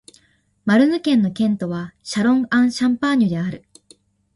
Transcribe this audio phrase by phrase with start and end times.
[0.65, 3.63] マルヌ県の県都はシャロン＝アン＝シャンパーニュである